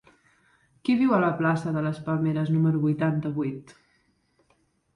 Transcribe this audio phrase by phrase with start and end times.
[0.87, 3.77] Qui viu a la plaça de les Palmeres número vuitanta-vuit?